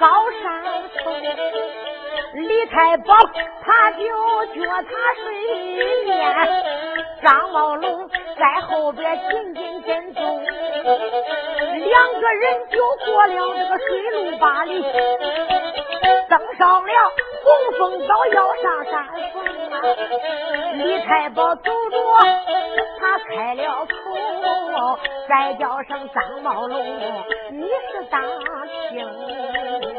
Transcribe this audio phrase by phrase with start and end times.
[0.00, 0.08] 高
[0.42, 0.64] 山
[1.04, 1.12] 头。
[2.32, 3.14] 李太保
[3.62, 3.98] 他就
[4.46, 4.88] 脚踏
[5.22, 6.10] 水面，
[7.22, 14.82] 张茂龙在后边紧紧跟踪，两个人就过了这个水路八里，
[16.30, 16.92] 登上了
[17.44, 19.82] 红枫岛要上山峰啊！
[20.76, 21.98] 李太保走着，
[22.98, 24.98] 他开了口，
[25.28, 26.80] 再叫声张茂龙，
[27.50, 28.22] 你是当
[28.88, 29.89] 听。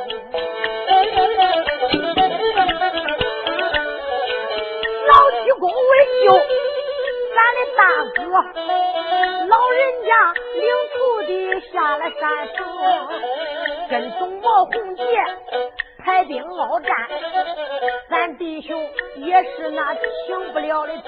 [5.08, 5.92] 老济公为
[6.24, 6.34] 救
[7.36, 7.82] 咱的大
[8.16, 8.22] 哥，
[9.48, 10.09] 老人家
[10.56, 11.30] 领徒弟
[11.72, 12.22] 下了山，
[13.90, 15.02] 跟踪毛红杰
[16.04, 16.90] 排兵鏖战，
[18.09, 20.02] 咱弟兄也是那停
[20.53, 21.03] 不了的停，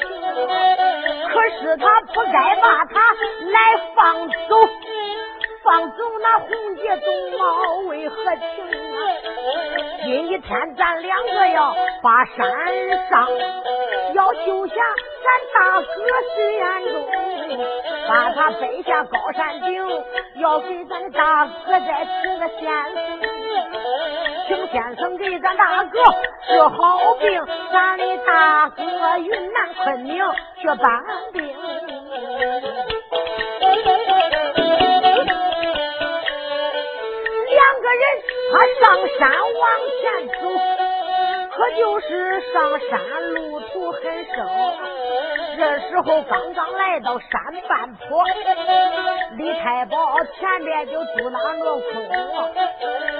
[1.30, 3.16] 可是他不该把他
[3.50, 4.70] 来放走。
[5.64, 7.08] 放走那红姐东
[7.40, 8.83] 毛为何情？
[10.04, 12.38] 今一天咱两个要把山
[13.10, 13.28] 上，
[14.14, 14.76] 要救下
[15.24, 15.86] 咱大哥
[16.36, 17.58] 徐延忠，
[18.08, 19.88] 把他背下高山顶，
[20.36, 22.62] 要给咱大哥再请个先
[22.94, 22.96] 生，
[24.48, 26.00] 请先生给咱大哥
[26.48, 30.22] 治好病，咱的大哥云南昆明
[30.60, 31.56] 去搬兵。
[38.54, 39.64] 他上山往
[40.00, 40.46] 前走，
[41.58, 44.36] 可就是上山路途很深。
[45.58, 47.30] 这时候刚刚来到山
[47.68, 48.24] 半坡，
[49.38, 51.94] 李太保前边就嘟囔着空，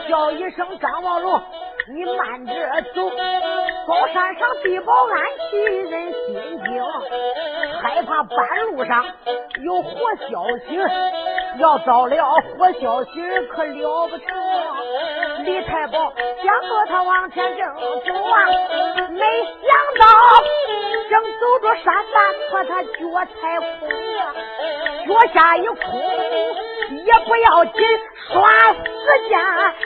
[0.08, 1.42] 叫一声张茂龙。
[1.86, 2.54] 你慢着
[2.94, 3.10] 走，
[3.88, 5.18] 高山上地保安
[5.50, 6.82] 齐，人心惊，
[7.82, 8.38] 害怕半
[8.72, 9.04] 路上
[9.64, 10.80] 有活消息，
[11.60, 13.10] 要遭了活消息
[13.50, 14.28] 可了不成。
[15.46, 18.48] 李太保想着他往前正走啊，
[19.10, 19.26] 没
[19.62, 20.06] 想到
[21.10, 22.16] 正走着山半
[22.50, 22.90] 坡，他脚
[23.42, 23.90] 踩空
[24.20, 24.22] 啊，
[25.06, 25.76] 脚下一空
[27.06, 27.74] 也不要紧，
[28.32, 28.84] 唰时
[29.28, 29.34] 间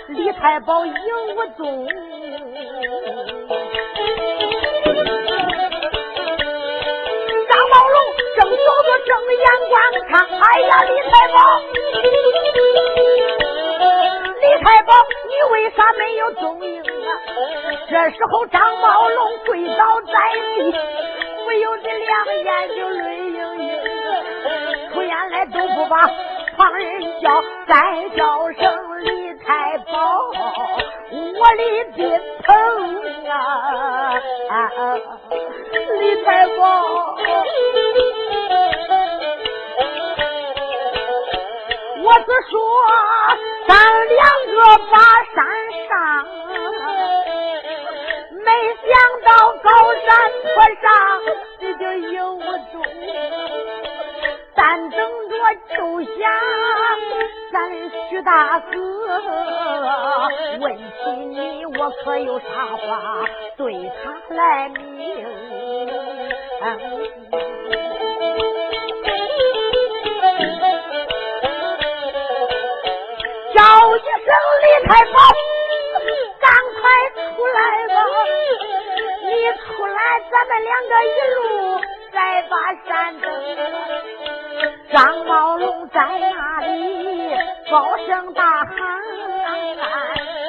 [0.10, 0.94] 李太保影
[1.36, 1.88] 无踪。
[7.50, 7.96] 张宝龙
[8.36, 9.76] 正走着，正眼观
[10.10, 10.14] 看。
[10.40, 11.36] 哎呀，李太保，
[14.48, 14.94] 李太保，
[15.28, 16.86] 你为啥没有踪影啊？
[17.90, 20.14] 这时候，张宝龙跪倒在
[20.56, 20.72] 地，
[21.44, 23.70] 不由得两眼就泪盈盈。
[24.94, 26.10] 出言来都不把
[26.56, 29.92] 旁人叫，再叫声李太保。
[31.12, 31.64] 我的
[31.96, 32.10] 宾
[32.46, 32.56] 朋
[33.30, 34.14] 啊，
[36.00, 36.64] 李太保，
[42.08, 42.56] 我是说
[43.68, 43.76] 咱
[44.08, 44.24] 两
[44.56, 44.56] 个
[44.90, 44.96] 把
[45.36, 45.36] 山
[45.90, 45.94] 上，
[48.46, 48.48] 没
[48.88, 48.88] 想
[49.26, 49.30] 到
[49.62, 49.68] 高
[50.06, 50.08] 山
[50.42, 50.48] 坡
[50.82, 50.88] 上
[51.60, 51.84] 你就
[52.14, 52.74] 有我踪，
[54.56, 55.34] 但等着
[55.76, 55.78] 救
[56.18, 56.18] 下
[57.52, 57.58] 咱
[58.10, 58.72] 徐大哥。
[60.62, 60.82] 问起
[61.26, 62.46] 你，我可有啥
[62.78, 63.26] 话
[63.58, 65.28] 对他来明？
[74.88, 75.20] 太保，
[76.40, 76.50] 赶
[76.80, 76.82] 快
[77.36, 77.96] 出来吧！
[79.24, 79.30] 你
[79.60, 80.00] 出来，
[80.32, 81.40] 咱们两个一路
[82.14, 82.54] 再把
[82.88, 83.26] 山登。
[84.92, 87.36] 张茂龙在那里
[87.70, 88.76] 高声大喊。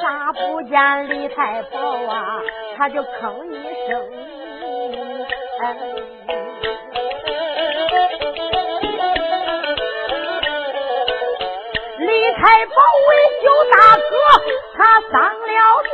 [0.01, 2.41] 咋不见李太保啊，
[2.77, 3.53] 他就吭一
[3.87, 3.99] 声。
[4.91, 5.98] 李
[12.41, 12.75] 太保
[13.09, 13.11] 为
[13.43, 14.15] 救大哥，
[14.77, 14.79] 他
[15.11, 15.91] 丧了命，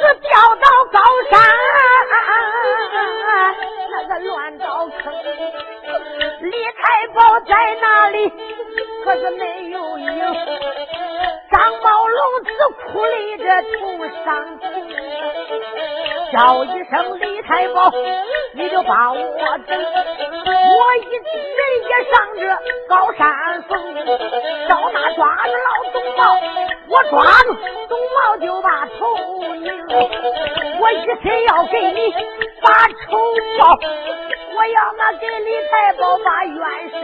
[0.00, 0.98] 是掉到高
[1.30, 1.32] 山
[3.90, 4.94] 那个乱刀坑。
[6.40, 8.32] 李太保在那里，
[9.04, 10.08] 可是没有影。
[11.50, 12.50] 张宝龙只
[12.86, 13.44] 哭累着
[13.78, 13.78] 头
[14.24, 14.26] 上
[16.32, 17.90] 叫一声李太保，
[18.54, 19.18] 你就把我
[19.66, 19.78] 整。
[19.78, 22.40] 我一人也上这
[22.88, 23.94] 高山峰，
[24.68, 26.20] 到那抓住老董茂，
[26.88, 27.56] 我抓住
[27.88, 28.98] 董茂就把头
[29.54, 29.66] 拧。
[30.80, 32.12] 我一心要给你
[32.60, 32.66] 把
[33.06, 33.18] 仇
[33.58, 33.60] 报，
[34.58, 37.00] 我要那给李太保把冤声。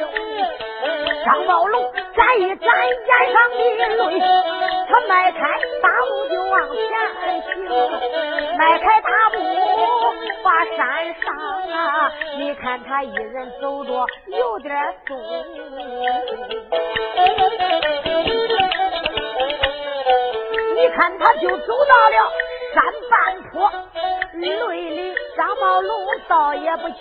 [1.25, 3.57] 张宝龙沾一沾眼上的
[3.95, 4.21] 泪，
[4.91, 5.39] 他迈开
[5.81, 6.83] 大步就往前
[7.43, 7.47] 行，
[8.59, 9.39] 迈开大步
[10.43, 11.33] 把山上
[11.71, 14.75] 啊，你看他一人走着有点
[15.07, 15.17] 松，
[20.75, 22.33] 你看他就走到了
[22.75, 23.71] 山半坡，
[24.33, 26.97] 泪里张茂龙倒也不轻，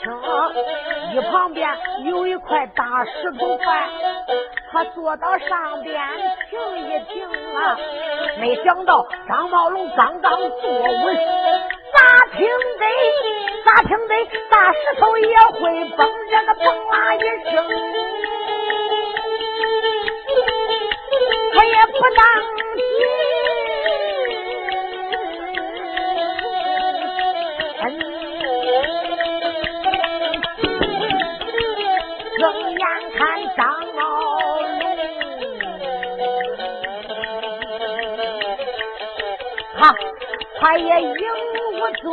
[1.13, 1.67] 一旁边
[2.03, 3.89] 有一块大石头块，
[4.71, 5.99] 他坐到上边
[6.49, 7.77] 停一停啊，
[8.39, 11.17] 没想到张茂龙刚刚坐稳，
[11.91, 12.47] 咋听
[12.79, 12.85] 得
[13.65, 14.13] 咋听得
[14.51, 17.65] 大石头也会蹦，这个蹦啦一声，
[21.53, 22.25] 他也不当
[22.75, 23.42] 心。
[33.23, 33.65] 看张
[33.95, 34.01] 茂
[34.59, 34.83] 龙，
[39.79, 39.95] 他
[40.59, 41.15] 他也影
[41.71, 42.03] 无踪。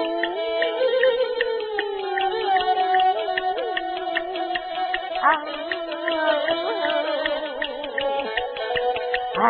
[5.21, 5.27] 啊，
[9.41, 9.43] 哎，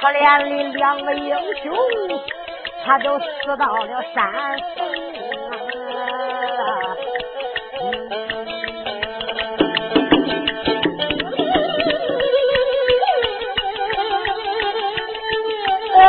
[0.00, 1.30] 可怜的两个英
[1.62, 1.72] 雄，
[2.84, 3.24] 他都死
[3.56, 4.18] 到了山
[4.76, 4.80] 峰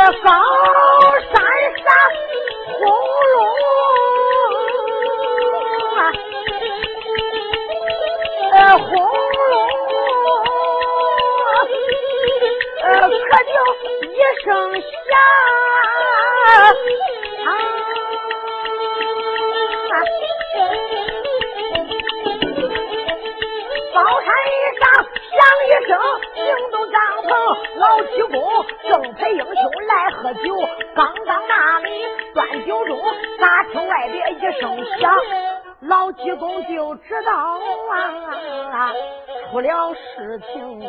[0.04, 0.12] 高
[1.32, 1.34] 山
[1.82, 1.86] 上
[2.78, 2.78] 轰
[3.32, 3.36] 隆，
[8.52, 8.84] 呃，轰
[9.50, 9.54] 隆，
[12.82, 13.52] 可就
[14.10, 14.14] 一
[14.44, 15.10] 声响
[23.94, 24.28] 高山
[24.78, 24.82] 上
[25.30, 25.34] 响
[25.66, 25.90] 一声，
[26.34, 26.38] 惊
[26.70, 27.28] 动帐篷
[27.78, 28.34] 老七公，
[28.94, 29.54] 正陪英雄
[29.88, 30.56] 来喝酒。
[30.94, 31.90] 刚刚那里
[32.32, 35.12] 端酒盅，咋听外边一声响？
[35.80, 37.58] 老济公就知道
[38.70, 38.92] 啊，
[39.50, 40.80] 出了事情。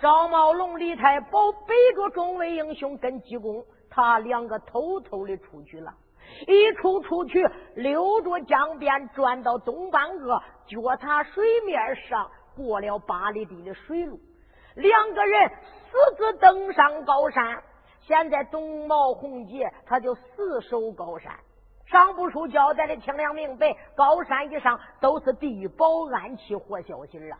[0.00, 5.92] 赵茂龙、李太保背着众位英雄跟济公，他两个偷偷的出去了。
[6.46, 14.18] 一出出去，溜着江边转到东半个脚踏水面上，过了八里地的水路。
[14.74, 15.50] 两个人
[15.90, 17.62] 私自登上高山。
[18.00, 21.32] 现在东毛红杰他就死守高山。
[21.86, 27.38] 上部书交代的清亮明白，高山以上都是地保暗器活小心啊！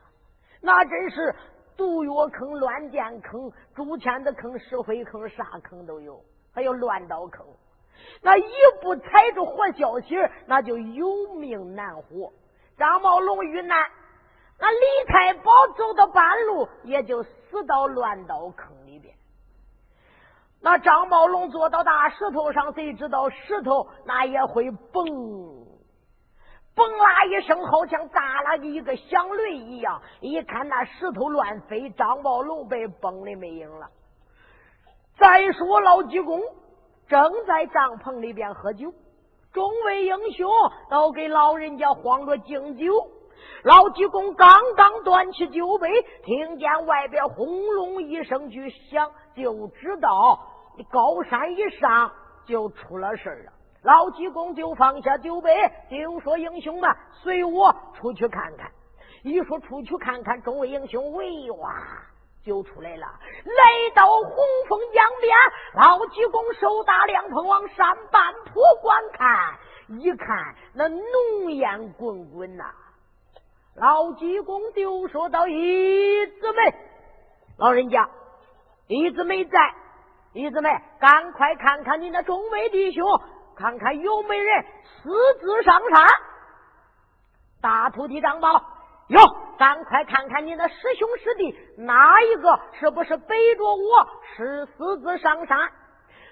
[0.61, 1.35] 那真是
[1.76, 6.23] 毒药坑、乱箭坑、竹签子坑、石灰坑，啥坑都有，
[6.54, 7.45] 还有乱刀坑。
[8.21, 8.45] 那一
[8.81, 12.33] 不踩着活小心那就有命难活。
[12.76, 13.90] 张茂龙遇难，
[14.59, 19.14] 那李太保走到半路，也就死到乱刀坑里边。
[20.61, 25.04] 那张宝龙坐到大石头上，谁知道石头那也会蹦，
[26.75, 30.00] 蹦啦一声，好像打了一个响雷一样。
[30.21, 33.88] 一看那石头乱飞，张宝龙被崩的没影了。
[35.18, 36.40] 再说老济公。
[37.09, 38.90] 正在帐篷里边喝酒，
[39.52, 40.49] 众位英雄
[40.88, 42.87] 都给老人家慌着敬酒。
[43.62, 45.89] 老济公刚刚端起酒杯，
[46.25, 50.39] 听见外边轰隆一声巨响，就知道
[50.91, 52.12] 高山一上
[52.45, 53.53] 就出了事了。
[53.83, 55.51] 老济公就放下酒杯，
[55.91, 58.71] 就说：“英雄们，随我出去看看。”
[59.23, 61.73] 一说出去看看，众位英雄喂哇！
[62.45, 63.07] 就出来了，
[63.45, 64.35] 来到洪
[64.69, 65.37] 峰江边，
[65.75, 69.55] 老济公手打凉棚往山半坡观看，
[70.01, 72.65] 一看那浓烟滚滚呐。
[73.75, 76.75] 老济公就说到：“一姊妹，
[77.57, 78.09] 老人家，
[78.87, 79.59] 一姊妹在，
[80.35, 80.69] 一姊妹，
[81.00, 83.02] 赶快看看你那众位弟兄
[83.57, 85.11] 看看有没人私
[85.41, 86.07] 自上山。
[87.62, 88.52] 大徒弟张宝，
[89.09, 89.21] 哟，
[89.57, 95.59] 赶快看看你那师兄师弟哪一个是不是背着我是私自上山？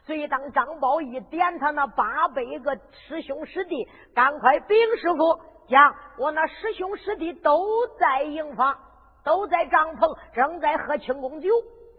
[0.05, 8.77] 所以当张宝一点他那八百个师兄师弟，赶快禀师傅，讲我那师兄师弟都在营房，
[9.25, 11.49] 都在帐篷，正在喝庆功酒。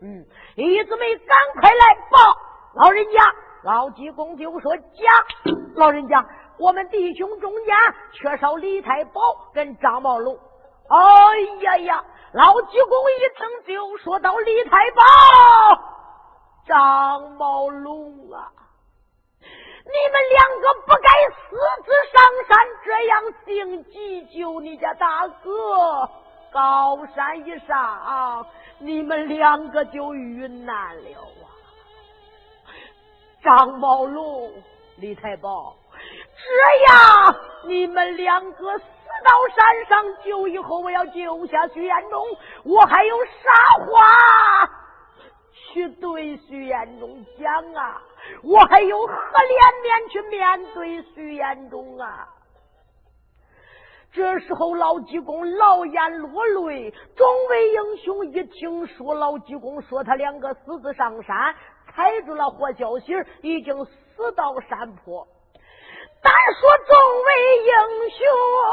[0.01, 0.25] 嗯，
[0.55, 2.37] 李子梅赶快来报
[2.75, 3.19] 老人家。
[3.63, 6.25] 老济公就说：“讲，老人家，
[6.57, 7.75] 我们弟兄中间
[8.11, 9.21] 缺少李太保
[9.53, 10.35] 跟张茂龙。”
[10.89, 12.03] 哎呀呀！
[12.33, 15.03] 老济公一听就说到：“李太保，
[16.65, 18.49] 张茂龙啊，
[19.83, 22.51] 你们两个不该私自上山，
[22.85, 26.09] 这样性急救你家大哥。
[26.51, 28.45] 高山一上，
[28.79, 31.47] 你们两个就遇难了啊。”
[33.41, 34.51] 张宝龙、
[34.97, 35.75] 李太保，
[36.35, 38.85] 这样你们两个死
[39.23, 42.23] 到山上救以后，我要救下徐延忠，
[42.65, 43.51] 我还有啥
[43.85, 44.69] 话
[45.71, 48.01] 去对徐延忠讲啊？
[48.43, 52.27] 我还有何脸面去面对徐延忠啊？
[54.13, 61.55] 这时候，老济公老眼落泪，众位英雄一听说老济公说他两个私自上山。
[61.93, 63.11] 踩住了活消息，
[63.41, 65.27] 已经死到山坡。
[66.21, 67.33] 单说众位
[67.65, 67.73] 英
[68.17, 68.25] 雄
[68.61, 68.63] 啊，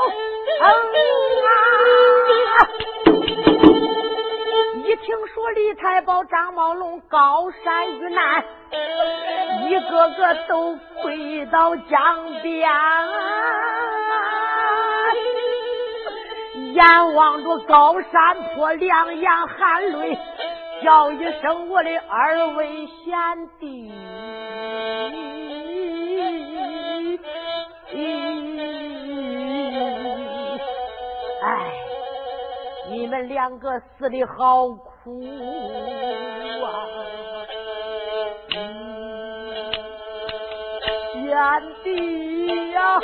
[4.88, 8.42] 一听说李太保、张茂龙高山遇难，
[9.68, 12.66] 一个个都跪到江边，
[16.73, 20.18] 眼望着高山坡，两眼含泪。
[20.83, 23.12] 叫一声我的二位贤
[23.61, 23.92] 弟，
[33.08, 35.22] 你们两个死的好苦
[36.62, 36.84] 啊！
[41.14, 41.34] 贤
[41.82, 43.00] 弟呀！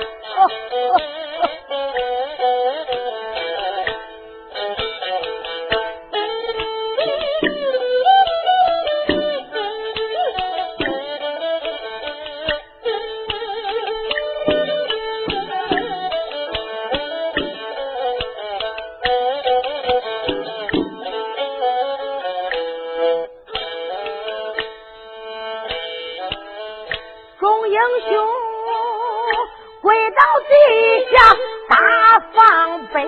[31.68, 33.04] 大放悲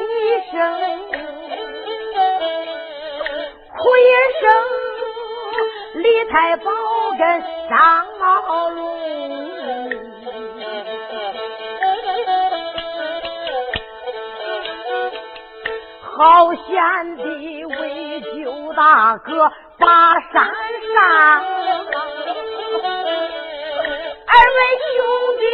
[0.53, 0.55] 声
[3.77, 4.01] 哭一
[4.41, 4.45] 声
[5.95, 6.71] 李太保
[7.19, 8.81] 跟张茂驴。
[16.17, 21.05] 好贤弟为救大哥把山上
[24.27, 24.59] 二位
[24.95, 24.97] 兄
[25.39, 25.45] 弟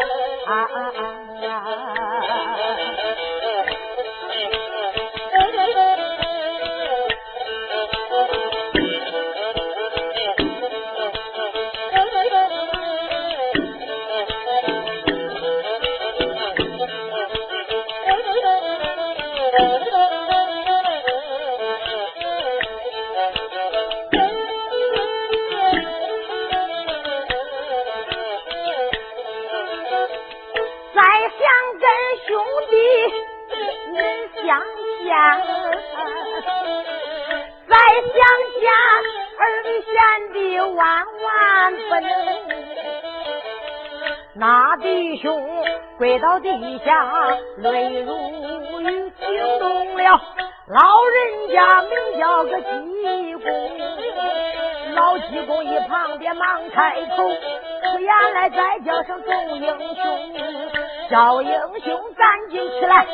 [61.08, 61.50] 小英
[61.84, 63.06] 雄赶紧起来，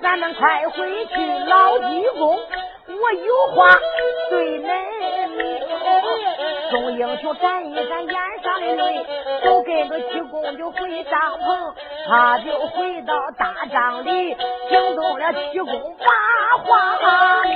[0.00, 1.14] 咱们快回去。
[1.46, 3.78] 老济公，我有话
[4.30, 4.66] 对恁
[5.68, 5.76] 说。
[6.70, 9.06] 众英雄沾一沾眼上的泪，
[9.44, 11.74] 都跟着济公就回帐篷，
[12.08, 14.34] 他就回到大帐里，
[14.68, 17.54] 惊动了济公把话明。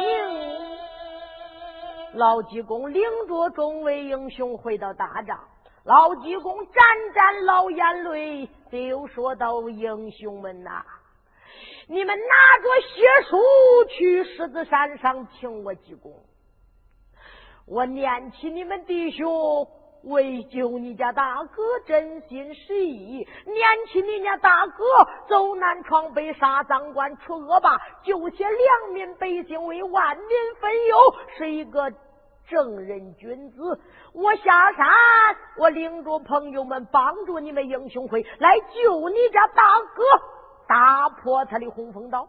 [2.14, 5.38] 老济公领着众位英雄回到大帐，
[5.84, 6.84] 老济公沾
[7.14, 10.84] 沾老眼泪，就说道：“英雄们呐，
[11.88, 13.38] 你们拿着血书
[13.88, 16.12] 去狮子山上请我济公。
[17.66, 19.66] 我念起你们弟兄
[20.02, 24.84] 为救你家大哥，真心实意；念起你家大哥
[25.28, 30.26] 走南闯北，杀赃官，除恶霸，救些良民百姓，为万民
[30.60, 31.90] 分忧，是一个
[32.50, 33.80] 正人君子。
[34.12, 34.86] 我下山，
[35.56, 39.62] 我领着朋友们帮助你们英雄会来救你家大
[39.94, 40.02] 哥，
[40.68, 42.28] 打破他的洪峰岛。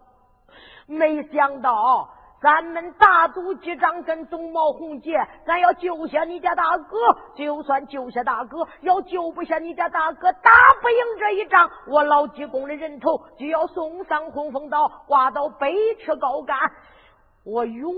[0.85, 2.07] 没想到。
[2.41, 6.97] 咱们大都机长跟总毛红姐，咱要救下你家大哥，
[7.35, 10.49] 就算救下大哥，要救不下你家大哥，打
[10.81, 16.57] 不赢这一仗，我老济公的人头就要送上洪峰岛，挂到北池高杆，
[17.45, 17.93] 我永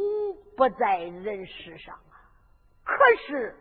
[0.58, 1.96] 不在人世上！
[2.84, 2.96] 可
[3.28, 3.56] 是。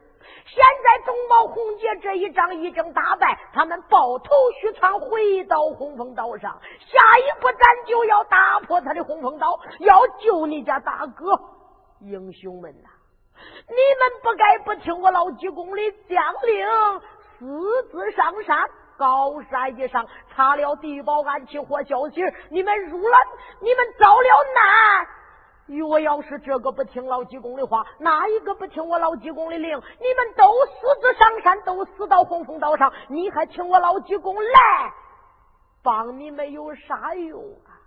[0.47, 6.61] 现在东宝红姐这一仗已经打败，他们抱头须窜回到洪峰岛上。
[6.79, 11.39] 下一步咱就要打破他的洪峰岛，要救你家大哥。
[12.01, 12.89] 英雄们呐，
[13.69, 17.01] 你们不该不听我老济公的将令，
[17.39, 23.19] 私自上山，高山一上插了地保安起或消息，你们入了，
[23.61, 25.07] 你们遭了难。
[25.81, 34.93] 我要是这个不听老济公的话，那一个不听我老济公的令，你们都私自上山，都死到洪峰岛上，你还请我老济公来
[35.83, 37.79] 帮你们有啥用啊？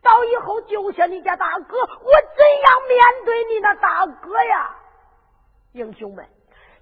[0.00, 4.70] 到以后救下你家大哥，我怎样面对你那大哥呀？
[5.72, 6.24] 英雄们，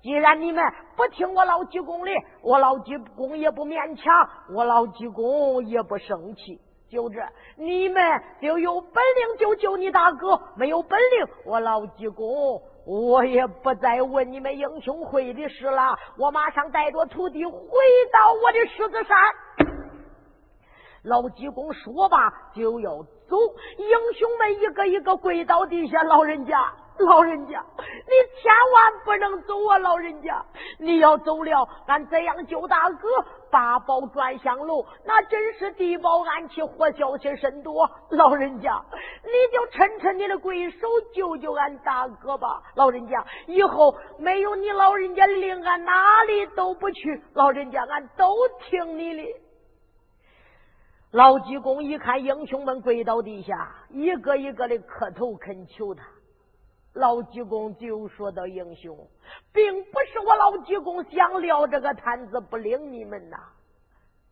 [0.02, 0.62] 既然你们
[0.94, 2.10] 不听我老济公的，
[2.42, 6.60] 我老济公也不勉强，我老济公也不生气。
[6.88, 7.20] 就这，
[7.56, 15.96] 你们就有本领就救你大哥，没有本领，我老济公我也不再问你们英雄会的事了。
[16.18, 17.52] 我马上带着徒弟回
[18.12, 19.18] 到我的狮子山。
[21.02, 23.36] 老济公说罢就要走，
[23.78, 26.72] 英雄们一个一个跪倒地下，老人家。
[26.96, 29.78] 老人家，你千万不能走啊！
[29.78, 30.40] 老人家，
[30.78, 33.08] 你要走了，俺怎样救大哥？
[33.54, 37.88] 八宝转香炉，那真是地保暗器，活消息甚多。
[38.10, 38.84] 老人家，
[39.22, 42.60] 你就趁趁你的贵手，救救俺大哥吧！
[42.74, 47.22] 老人家，以后没有你老人家令，俺哪里都不去。
[47.34, 49.22] 老人家，俺都听你的。
[51.12, 56.04] 老济公一看英雄们跪到地下，一个一个的磕头恳求他。
[56.94, 58.96] 老济公就说到：“英雄，
[59.52, 63.36] 并不是我老济公想撂这个摊子不领你们呐，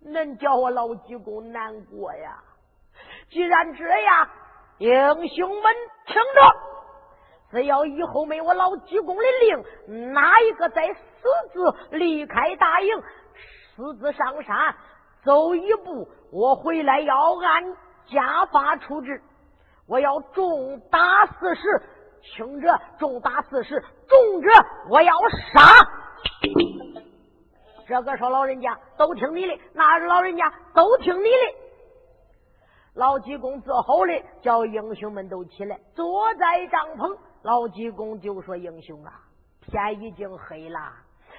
[0.04, 2.40] 恁叫我老济公难过呀。
[3.30, 4.28] 既然这样，
[4.78, 5.74] 英雄们
[6.06, 6.54] 听着，
[7.50, 13.02] 只要以后没我老济公的令，哪一个再私自离开大营，
[13.74, 14.72] 私自上山
[15.24, 19.20] 走一步，我回来要按家法处置，
[19.88, 21.62] 我要重打四十。”
[22.22, 24.48] 轻者重打四十，重者
[24.88, 25.12] 我要
[25.52, 25.88] 杀。
[27.86, 31.62] 这个说老人家都听你的，那老人家都听你的。
[32.94, 37.18] 老济公之后的叫英雄们都起来，坐在帐篷。
[37.42, 39.12] 老济公就说：“英雄啊，
[39.62, 40.78] 天已经黑了，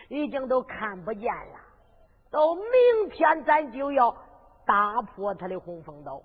[0.09, 1.59] 已经都看不见了。
[2.29, 4.13] 到明天咱就要
[4.65, 6.21] 打破他的洪峰岛。”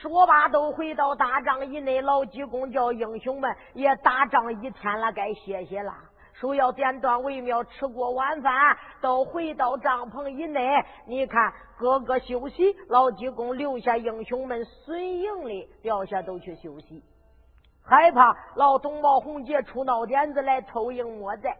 [0.00, 2.00] 说罢，都回到大帐以内。
[2.00, 5.92] 老济公叫英雄们也打仗一天了，该歇歇了。
[6.32, 10.82] 说要点断为妙，吃过晚饭，都回到帐篷以内。
[11.06, 12.74] 你看，个个休息。
[12.88, 17.04] 老济公留下英雄们随营的，掉下都去休息。
[17.84, 21.54] 害怕老东毛红杰出闹点子来偷营摸寨，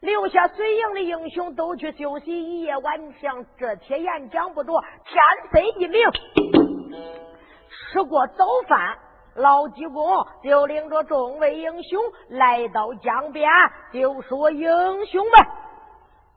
[0.00, 2.32] 留下随营的英雄都去休息。
[2.32, 4.72] 一夜晚上，这天演讲不着，
[5.04, 6.00] 天色一明。
[7.92, 8.98] 吃过早饭，
[9.34, 13.48] 老济公就领着众位英雄来到江边，
[13.92, 15.46] 就说：“英雄们，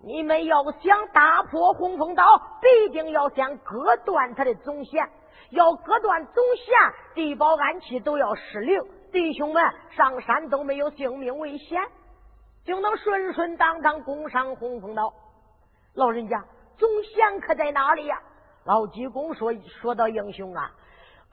[0.03, 2.23] 你们要想打破洪峰岛，
[2.61, 5.09] 必定要先割断他的总线。
[5.49, 6.73] 要割断总线，
[7.15, 8.79] 地保安器都要失灵。
[9.11, 11.81] 弟兄们上山都没有性命危险，
[12.63, 15.13] 就能顺顺当当攻上洪峰岛。
[15.95, 16.43] 老人家，
[16.77, 18.19] 总线可在哪里呀？”
[18.65, 20.71] 老济公说：“说到英雄啊。”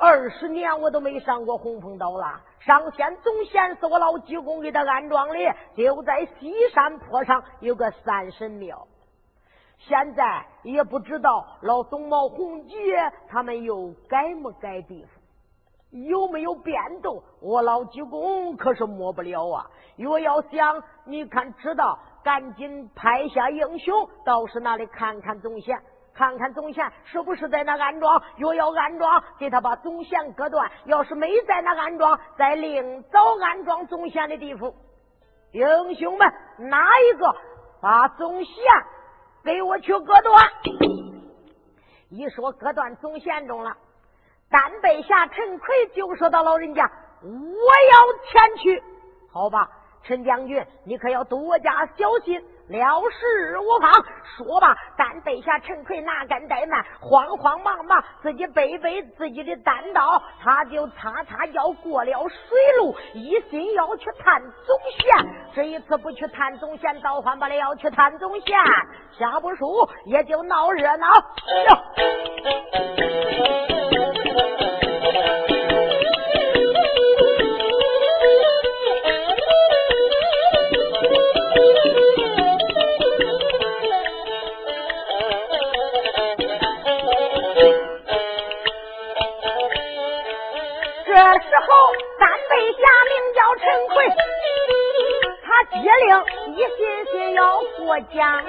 [0.02, 5.34] 二十年我都没上过洪峰岛了，上线总线是我老济公给他安装的，
[5.76, 8.88] 就在西山坡上有个三神庙。
[9.76, 12.76] 现在也不知道老总毛红杰
[13.28, 17.22] 他们又改没改地方，有没有变动？
[17.42, 19.70] 我老济公可是摸不了啊！
[19.96, 25.78] 若要想你看知道，赶紧派下英雄到是那里看看总线。
[26.12, 28.22] 看看总贤是不是在那安庄？
[28.36, 34.72] 若要安庄，给他把总贤割断；要是没在那安庄，再另找安庄总贤的地方。
[35.52, 37.34] 英雄们，哪一个
[37.80, 38.54] 把总贤
[39.42, 40.50] 给我去割断？
[42.10, 43.76] 一说割断总贤中了，
[44.50, 46.90] 单背下陈奎就说到：“老人家，
[47.22, 48.82] 我要前去。”
[49.32, 49.70] 好吧，
[50.02, 52.44] 陈将军，你可要多加小心。
[52.70, 53.92] 了事无妨，
[54.36, 54.76] 说吧。
[54.96, 65.26] 单背下陈奎哪敢怠慢，慌慌忙忙自己背背自己的单刀，他就擦擦要过了水路，一心要去探总线。
[65.54, 68.56] 这一次不去探总线，倒换不了要去探总线，
[69.18, 71.06] 下不输也就闹热闹。
[75.48, 75.59] 时
[93.70, 93.94] 名叫陈奎，
[95.44, 96.06] 他接令
[96.54, 96.78] 一心
[97.12, 97.40] 心要
[97.78, 98.42] 过江啊，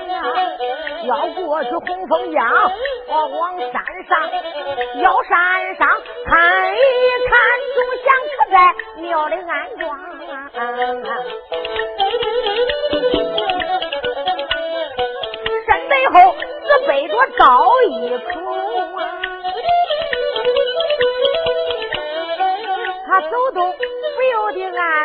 [1.04, 2.72] 要过去洪峰江，
[3.08, 3.72] 我往山
[4.08, 4.12] 上，
[5.02, 5.88] 要山上
[6.26, 6.78] 看一
[7.30, 7.38] 看，
[7.76, 8.08] 总想
[8.38, 8.56] 可在
[9.02, 9.84] 庙里安庄。
[15.68, 16.14] 山背后
[16.66, 18.32] 只背着高一口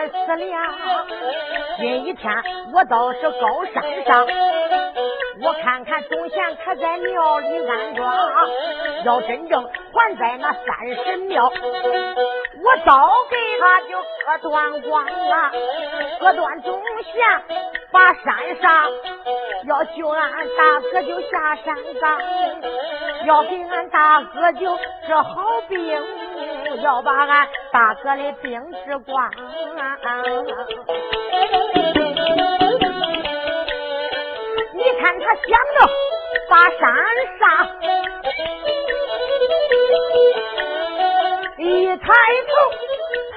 [0.09, 0.75] 思量，
[1.79, 2.33] 今一天
[2.73, 4.27] 我倒是高山上，
[5.43, 8.17] 我看看总贤可在庙里安庄。
[9.05, 15.51] 要真正还在那三神庙，我早给他就割断光了，
[16.19, 17.43] 割断总贤，
[17.93, 18.91] 把山上
[19.67, 22.21] 要救俺大哥就下山岗，
[23.27, 26.26] 要给俺大哥就治好病。
[26.83, 29.31] 要把俺大哥的病治光，
[34.75, 35.79] 你看他想着
[36.49, 36.81] 把山
[37.39, 37.43] 上
[41.59, 42.05] 一抬
[42.47, 42.51] 头，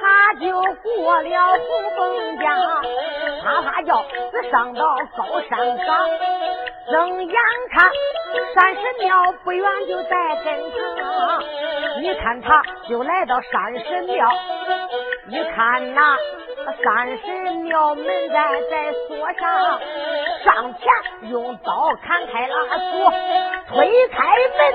[0.34, 0.44] 就
[0.82, 1.98] 过了红枫
[2.38, 2.44] 江，
[3.42, 4.80] 啪啪叫是上到
[5.16, 5.88] 高山岗。
[6.90, 7.34] 睁眼
[7.70, 7.90] 看
[8.54, 10.10] 山神庙不远就在
[10.44, 10.80] 跟前，
[12.00, 14.28] 你看他就来到山神庙，
[15.28, 16.16] 一看那
[16.82, 19.80] 山神庙门在在锁上，
[20.44, 22.54] 上前用刀砍开了
[22.90, 23.12] 锁，
[23.68, 24.74] 推开门，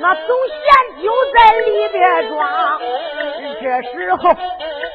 [0.00, 2.80] 那总贤就在里边装。
[3.62, 4.30] 这时候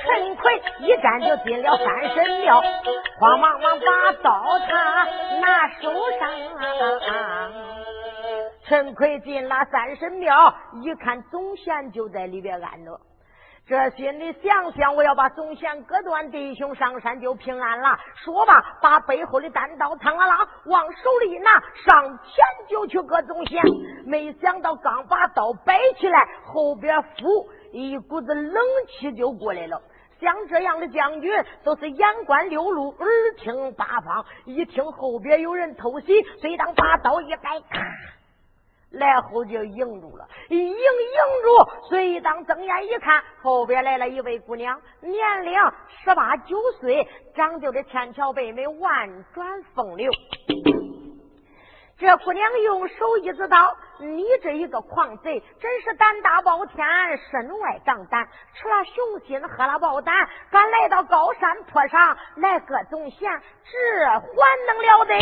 [0.08, 2.62] 陈奎一站就进了三神庙，
[3.20, 5.06] 慌忙忙把刀他
[5.42, 6.32] 拿手上。
[8.64, 12.98] 陈奎进了三神庙，一看总贤就在里边安着，
[13.66, 17.98] 这心里想想，我要把总贤割断，弟兄上山就平安了。
[18.16, 21.52] 说罢，把背后的单刀苍啷啷往手里一拿，
[21.86, 23.62] 上前就去割总贤。
[24.06, 29.82] 没想到刚把刀摆起来，后边呼一股子冷气就过来了。
[30.20, 31.32] 像这样的将军，
[31.64, 34.26] 都是眼观六路，耳听八方。
[34.46, 37.80] 一听后边有人偷袭，随当把刀一摆，咔，
[38.92, 40.28] 来后就迎住了。
[40.50, 40.78] 一迎迎
[41.44, 45.54] 住，随当睁眼一看，后边来了一位姑娘，年龄
[46.04, 50.12] 十八九岁，长就的纤巧贝美，万转风流。
[52.00, 56.86] 这姑娘用手一指道：“你这一个狂贼，真是胆大包天，
[57.32, 60.14] 身外长胆，吃了雄心，喝了豹胆，
[60.52, 63.32] 敢来到高山坡上来割总贤，
[63.64, 64.28] 这还
[64.68, 65.16] 能了得？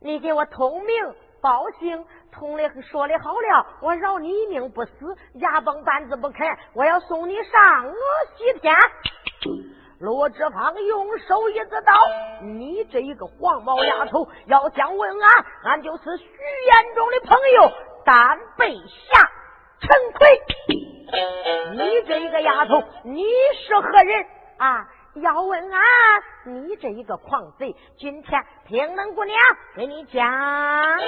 [0.00, 7.94] 你给我通名报姓，通的说的好了，我饶你一命不死，牙崩半字不肯，我要送你上我
[8.36, 8.74] 西天。”
[10.04, 11.94] 罗志芳用手一指道
[12.44, 17.72] ：“你这一个黄毛丫头，要想问俺，俺就是徐延中的朋友
[18.04, 19.30] 单背下
[19.80, 20.42] 陈奎。
[21.72, 23.24] 你这一个丫头，你
[23.66, 24.26] 是何人
[24.58, 24.86] 啊？
[25.22, 25.82] 要问俺，
[26.44, 29.38] 你这一个狂贼，今天听恁姑娘
[29.74, 30.98] 给你讲啊。”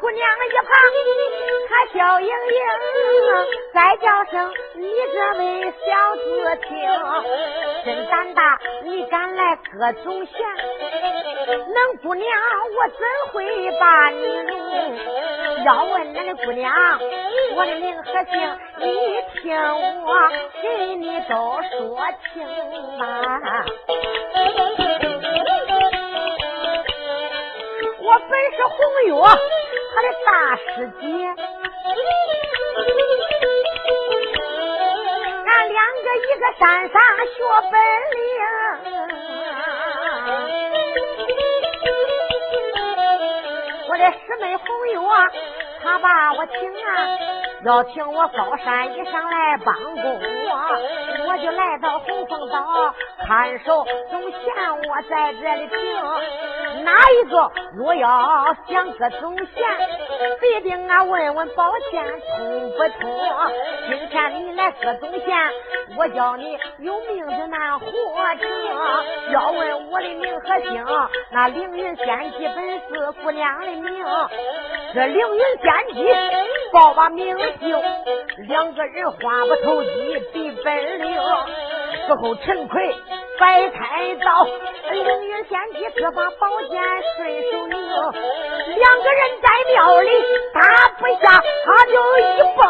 [0.00, 0.68] 姑娘一旁
[1.68, 2.32] 她笑盈盈，
[3.74, 6.22] 再叫声你这位小子
[6.68, 6.70] 听，
[7.84, 10.36] 真胆大，你敢来割总弦？
[11.48, 12.28] 恁姑娘
[12.76, 12.98] 我怎
[13.32, 15.64] 会把你容？
[15.64, 16.72] 要问恁的姑娘，
[17.56, 18.84] 我的名和姓，你
[19.40, 19.56] 听
[20.04, 20.30] 我
[20.62, 21.98] 给你都说
[22.32, 22.46] 清
[22.98, 23.04] 吧。
[28.00, 29.12] 我本是红月，
[29.98, 30.62] 我的大师
[31.00, 31.06] 姐，
[35.44, 36.94] 俺两个一个山上
[37.26, 37.74] 学本
[38.14, 38.22] 领，
[43.88, 44.94] 我的师妹红月，
[45.82, 46.54] 她把我请
[46.86, 46.86] 啊。
[47.64, 50.52] 要请我高山一上来帮工我，
[51.26, 52.94] 我就来到红枫岛
[53.26, 54.38] 看守总嫌，
[54.88, 55.76] 我在这里听。
[56.84, 59.46] 哪一个若要想个总贤，
[60.40, 63.10] 必定啊问问宝剑通不通？
[63.88, 65.36] 今天你来个总贤，
[65.96, 68.48] 我叫你有命就难活成。
[69.32, 70.84] 要问我的名和姓，
[71.30, 74.04] 那凌云仙姬本是姑娘的名。
[74.94, 76.08] 这凌云仙姬
[76.72, 77.36] 报把名。
[77.58, 77.76] 姓
[78.46, 81.12] 两个人话不投机比本领，
[82.06, 82.94] 之后陈奎
[83.38, 84.44] 摆开刀，
[84.90, 86.80] 凌云仙姬这把宝剑
[87.16, 90.10] 顺手拧，两个人在庙里
[90.52, 90.60] 打
[90.98, 92.22] 不下，他就一
[92.56, 92.60] 蹦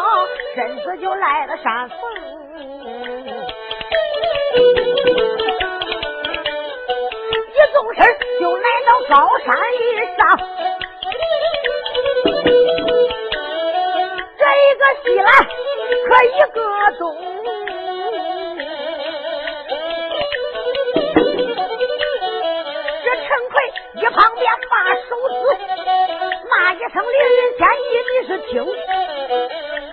[0.55, 1.97] 身子就来了山峰，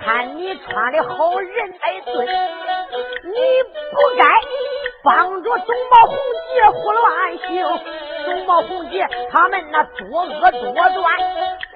[0.07, 2.27] 看你穿的好人才对，
[3.25, 3.35] 你
[3.91, 4.25] 不该
[5.03, 6.17] 帮着东毛红
[6.55, 7.47] 姐胡乱行。
[8.25, 11.05] 东毛红姐他们那作恶多端。”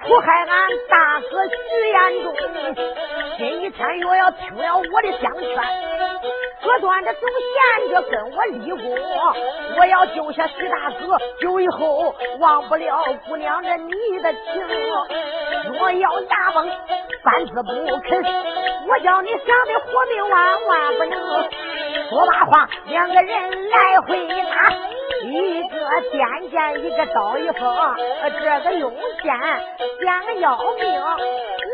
[0.07, 1.53] 苦害俺大哥徐
[1.89, 2.33] 延忠，
[3.37, 5.55] 今一天又要听了我的相劝，
[6.63, 8.97] 隔断的总贤就跟我立功，
[9.77, 14.41] 我要救下徐大哥，救以后忘不了姑娘的你的情。
[15.67, 16.69] 若要牙崩
[17.23, 17.71] 三字不
[18.01, 18.23] 肯，
[18.87, 21.13] 我叫你想的活命万万不能。
[22.09, 24.71] 说罢话，两个人来回打，
[25.23, 29.33] 一个剑剑，一个刀一锋，这个用剑。
[29.99, 31.01] 两个要命，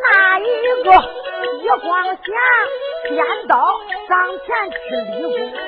[0.03, 0.43] 那一
[0.83, 0.91] 个
[1.59, 2.17] 一光下
[3.09, 4.77] 尖刀上前去
[5.17, 5.67] 立功，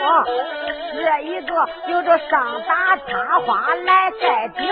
[0.96, 1.52] 这一个
[1.88, 4.68] 有着上打插花来盖顶，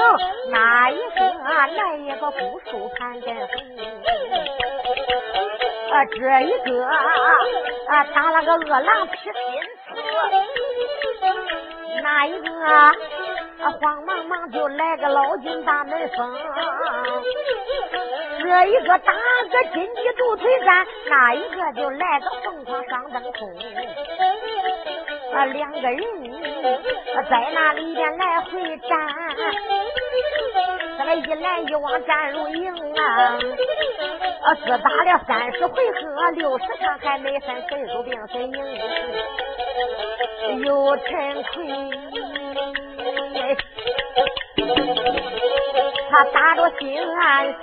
[0.52, 3.36] 那一个来一个古树盘根
[5.92, 9.32] 啊，这一个啊打了个饿狼劈心
[9.86, 9.96] 刺，
[12.04, 12.92] 那一个啊
[13.82, 16.38] 慌忙忙就来个老君大门封。
[18.40, 23.50] 这一个打个金鸡独腿战，那一个就来个凤凰双灯空。
[25.34, 25.98] 啊，两个人
[27.30, 28.90] 在那里边来回战，
[30.98, 33.38] 这个一来一往战如营啊！
[34.44, 38.54] 啊，只打了三十回合，六十场还没分谁输定谁赢。
[40.64, 42.47] 有陈奎。
[46.10, 47.58] 他打着心暗想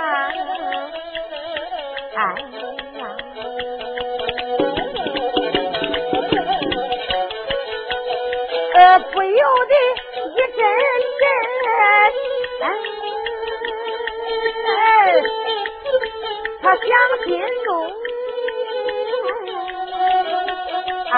[0.00, 0.02] 啊，
[2.14, 2.18] 哎
[2.98, 3.00] 呀，
[8.74, 9.74] 呃，不由得
[10.30, 10.58] 一阵
[11.20, 11.22] 阵，
[16.62, 16.84] 他想
[17.24, 17.28] 心
[17.64, 17.68] 中
[21.10, 21.12] 啊。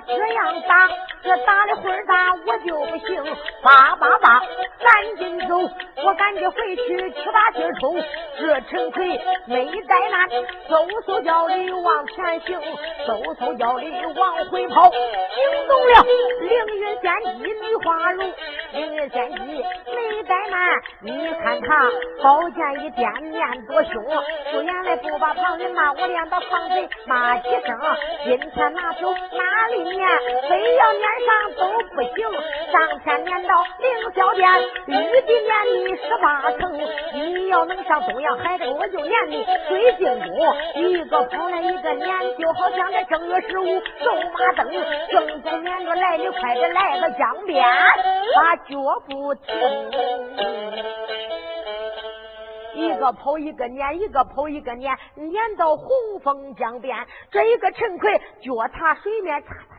[0.00, 0.88] 这样打，
[1.22, 3.24] 这打的会儿大，我就不行。
[3.62, 4.40] 叭叭叭，
[4.80, 5.58] 赶紧走，
[6.04, 7.94] 我赶紧回去去把劲抽。
[8.38, 10.28] 这陈奎没怠慢，
[10.68, 12.60] 嗖嗖脚里往前行，
[13.06, 16.04] 嗖嗖脚里往回跑，惊动了
[16.40, 18.30] 凌云仙姬梅花容。
[18.72, 21.90] 凌云仙姬没怠慢，你看他
[22.22, 24.04] 宝剑一掂，面多凶。
[24.52, 27.78] 说原来不把旁人骂，我连把旁贼骂几声。
[28.24, 30.06] 今天拿走哪里念？
[30.48, 32.28] 非要撵上都不行。
[32.70, 34.46] 上天撵到凌霄殿，
[34.88, 36.76] 玉帝撵你十八层。
[37.14, 40.28] 你要能上东洋海城，我就撵你水晶宫。
[40.74, 44.68] 一个跑来一个撵，就好像这正月十五走马灯，
[45.12, 47.64] 正在撵着来，你快点来到江边，
[48.34, 48.74] 把脚
[49.08, 49.54] 步停。
[52.74, 55.86] 一个跑一个撵，一个跑一个撵，撵到洪
[56.24, 59.75] 峰江边，这一个陈奎脚踏水面，嚓嚓嚓嚓嚓嚓嚓，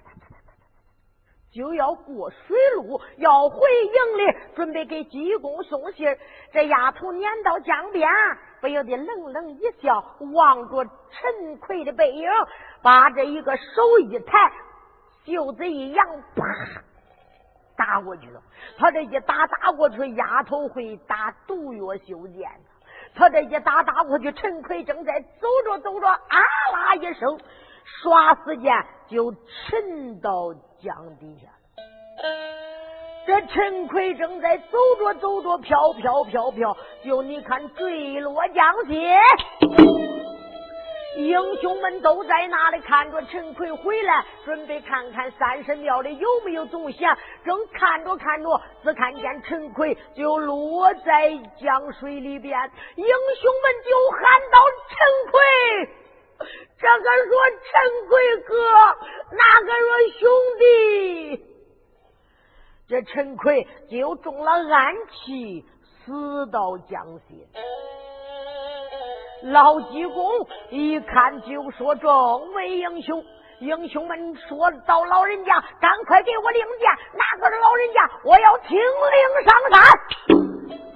[1.51, 6.05] 就要过水路，要回营里，准备给济公送信
[6.51, 8.09] 这丫头撵到江边，
[8.61, 12.29] 不由得冷冷一笑，望着陈奎的背影，
[12.81, 13.63] 把这一个手
[14.09, 14.51] 一抬，
[15.25, 16.05] 袖子一扬，
[16.35, 16.43] 啪，
[17.75, 18.41] 打过去了。
[18.77, 22.49] 他这一打打过去，丫头会打毒药修剑。
[23.15, 26.39] 他这一打打过去，陈奎正在走着走着，啊
[26.73, 27.39] 啦一声，
[28.03, 31.47] 唰时间就沉到江底下。
[33.25, 39.11] 这陈奎正在走着走着，飘飘飘飘，就你看坠落江心。
[41.17, 46.99] 英雄们都在那里看着陈奎回来，准备看看三神庙里有没有东西。
[47.43, 52.71] 正看着看着，只看见陈奎就落在江水里边。
[52.95, 54.97] 英雄们就喊道：“陈
[55.31, 55.39] 奎，
[56.79, 57.31] 这个说
[57.65, 58.53] 陈奎哥，
[59.31, 61.45] 那个说兄弟。”
[62.87, 65.65] 这陈奎就中了暗器，
[66.05, 67.45] 死到江西。
[69.43, 73.23] 老济公一看就说：“众位英雄，
[73.59, 76.89] 英雄们说到老人家，赶快给我领箭！
[77.13, 78.09] 哪个是老人家？
[78.23, 80.46] 我要听令上山。”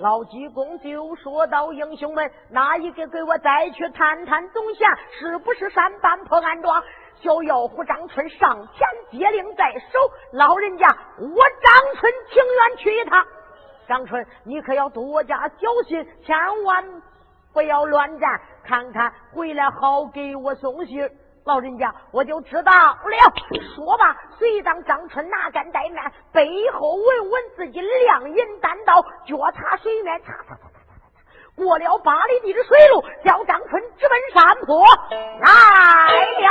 [0.02, 6.84] 老济公就说到：“英雄们，哪一个给我再去探探东县，是不是山半破案庄？
[7.22, 10.00] 小妖狐张春上前接令在手。
[10.34, 10.88] 老人家，
[11.20, 13.24] 我张春情愿去一趟。
[13.88, 16.84] 张春，你可要多加小心，千万。”
[17.54, 21.08] 不要乱战，看看回来好给我送信。
[21.44, 22.98] 老人家，我就知道了。
[23.76, 34.86] 说吧，随当张春拿杆带面，背后闻闻自己亮银单刀，脚踏水面，擦擦擦擦擦擦擦，过了八里地的水路，叫张春直奔山坡
[35.40, 35.50] 来
[36.40, 36.48] 了。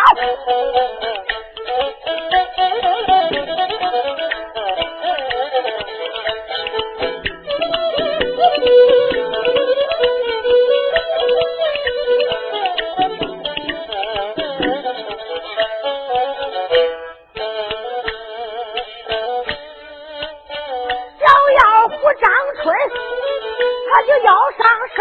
[22.62, 24.60] 他就要上
[24.94, 24.98] 山，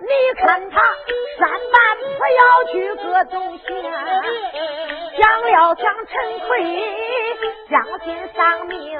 [0.00, 0.08] 你
[0.40, 0.74] 看他
[1.38, 1.76] 山半
[2.16, 2.40] 坡要
[2.72, 3.34] 去各走
[3.66, 3.68] 线，
[5.18, 6.48] 想了想陈奎
[7.70, 8.98] 将心丧命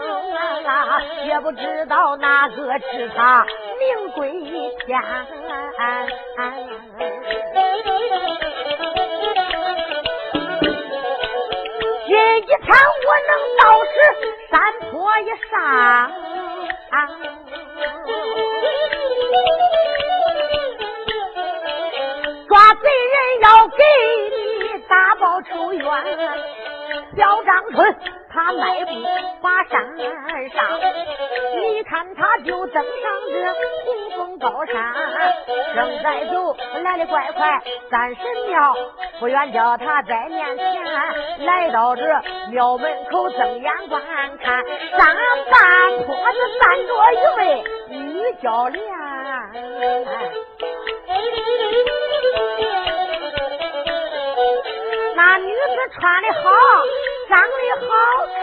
[0.65, 3.47] 啊，也不知道哪个知他
[3.79, 5.01] 命归天。
[12.09, 13.91] 这一天我能到时
[14.51, 14.55] 山
[14.91, 16.26] 坡一上。
[22.49, 23.85] 抓贼人要给
[24.31, 25.85] 你大报仇冤，
[27.17, 27.95] 小张春
[28.37, 28.93] 他迈步
[29.41, 30.79] 把山上，
[31.57, 32.85] 你看他就登上
[33.33, 33.35] 这
[33.87, 34.95] 红峰高山，
[35.75, 38.77] 正在走来的怪快，三神庙
[39.21, 40.85] 不远叫他在面前，
[41.47, 42.03] 来到这
[42.51, 44.03] 庙门口睁眼观
[44.37, 44.63] 看，
[44.99, 45.17] 山
[45.51, 48.85] 半坡子站着一位女教练。
[55.17, 56.51] 那女子穿的好，
[57.29, 57.89] 长得好
[58.37, 58.41] 看，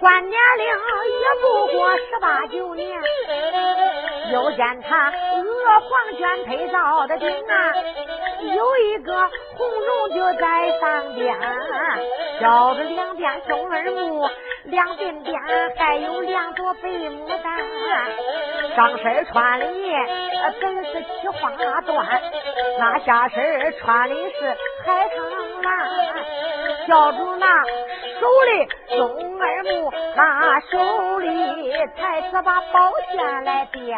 [0.00, 3.00] 观年龄也不过十八九年。
[4.30, 7.72] 又见他鹅黄绢配造的顶啊，
[8.40, 11.38] 有一个红绒就在上边，
[12.38, 14.28] 挑着两边松耳目。
[14.64, 15.40] 两鬓边
[15.78, 17.58] 还有两朵白牡丹，
[18.76, 19.66] 上身穿的
[20.60, 22.20] 本是七花缎，
[22.78, 25.16] 那下身穿的是海棠
[25.62, 25.88] 蓝，
[26.86, 27.64] 小主那
[28.20, 31.26] 手里松耳目，那手里
[31.96, 33.96] 才是把宝剑来掂，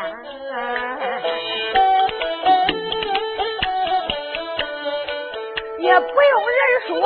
[5.81, 7.01] 也不用人说，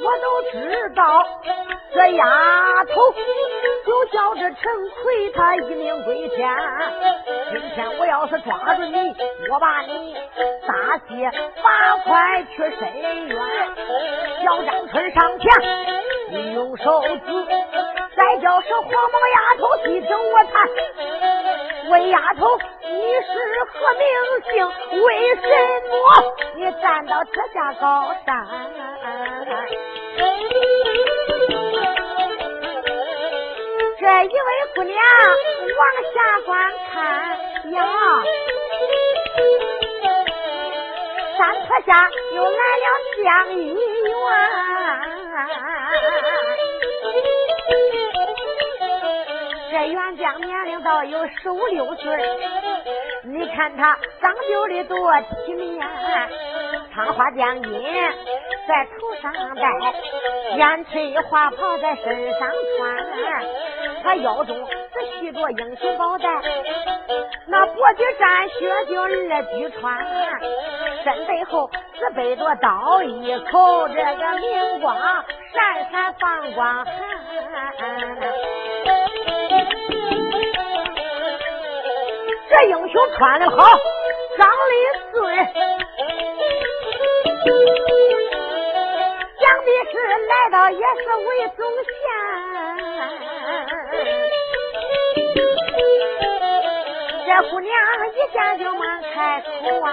[0.00, 1.24] 我都知道。
[1.92, 3.12] 这丫头
[3.84, 4.54] 就叫这陈
[5.02, 6.48] 奎，他一命归天。
[7.50, 9.14] 今天我要是抓住你，
[9.50, 10.14] 我把你
[10.66, 11.30] 大卸
[11.62, 13.36] 八块去深渊。
[14.44, 17.46] 小张春上前用手指，
[18.16, 21.90] 再叫声黄毛丫头细听我谈。
[21.90, 22.46] 问丫头
[22.90, 23.32] 你是
[23.72, 24.02] 何名？
[24.50, 24.52] 姓？
[25.02, 25.42] 为什
[25.88, 25.92] 么
[26.56, 27.84] 你站到这下高
[28.24, 28.28] 山？
[34.00, 34.32] 这一位
[34.74, 34.96] 姑娘
[35.78, 35.82] 往
[36.14, 36.16] 下
[36.46, 36.96] 观看
[37.72, 37.76] 呀，
[41.36, 42.84] 山坡下又来了
[43.22, 44.10] 江一员，
[49.70, 52.06] 这元将年龄倒有十五六岁，
[53.30, 55.86] 你看他长就的多体面，
[56.94, 57.70] 长花将军
[58.66, 59.70] 在头上戴，
[60.56, 62.96] 烟翠花袍在身上穿，
[64.02, 66.26] 他腰中是系着英雄宝带，
[67.46, 70.06] 那脖举战靴就二举穿，
[71.04, 74.96] 身背后是背着刀一口，这个明光
[75.52, 76.94] 闪闪放光寒。
[82.50, 83.56] 这英雄穿的好，
[84.36, 84.72] 长得
[85.12, 85.18] 俊。
[89.38, 89.94] 想必是
[90.28, 91.96] 来到也是魏忠贤，
[97.26, 97.72] 这姑娘
[98.12, 98.82] 一见就忙
[99.14, 99.46] 开口
[99.82, 99.86] 啊，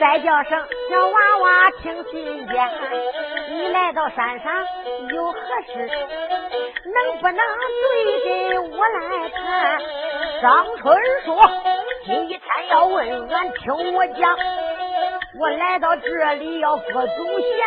[0.00, 0.50] 再叫声
[0.90, 2.70] 小娃娃听心间，
[3.50, 4.66] 你来到山上
[5.14, 5.38] 有何
[5.72, 5.88] 事？
[6.84, 7.36] 能不能
[7.82, 9.36] 对着我来看？
[10.40, 11.36] 张春说：
[12.04, 14.36] 今天要问俺，听我讲，
[15.38, 17.58] 我来到这里要过祖先。